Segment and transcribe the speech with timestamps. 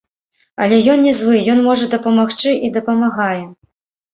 [0.63, 3.39] Але ён не злы, ён можа дапамагчы і дапамагае.